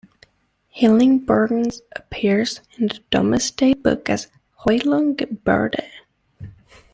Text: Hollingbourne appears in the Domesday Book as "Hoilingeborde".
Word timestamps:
Hollingbourne 0.79 1.69
appears 1.95 2.59
in 2.79 2.87
the 2.87 3.01
Domesday 3.11 3.75
Book 3.75 4.09
as 4.09 4.29
"Hoilingeborde". 4.65 5.77